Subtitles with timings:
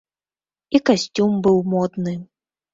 [0.77, 2.19] І касцюм быў модны.